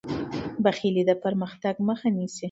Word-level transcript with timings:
بخیلي 0.63 1.03
د 1.09 1.11
پرمختګ 1.23 1.75
مخه 1.87 2.07
نیسي. 2.17 2.39